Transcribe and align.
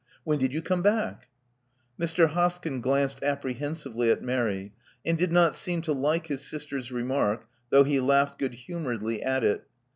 When 0.23 0.39
did 0.39 0.51
you 0.51 0.63
come 0.63 0.81
back?" 0.81 1.27
Mr. 1.99 2.29
Hoskyn 2.29 2.81
glanced 2.81 3.21
apprehensively 3.21 4.09
at 4.09 4.23
Mary, 4.23 4.73
and 5.05 5.15
did 5.15 5.31
not 5.31 5.53
seem 5.53 5.83
to 5.83 5.93
like 5.93 6.25
his 6.25 6.41
sister's 6.41 6.91
remark, 6.91 7.45
though 7.69 7.83
he 7.83 7.99
laughed 7.99 8.39
good 8.39 8.57
humbredly 8.67 9.21
at 9.21 9.43
it. 9.43 9.67